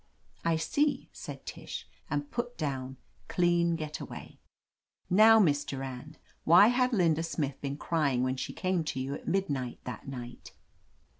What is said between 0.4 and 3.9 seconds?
"I see," said Tish, and put down "clean